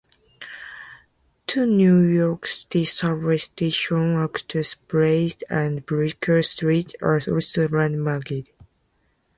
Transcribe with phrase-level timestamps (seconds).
[1.45, 8.47] Two New York City Subway stations, Astor Place and Bleecker Street, are also landmarked.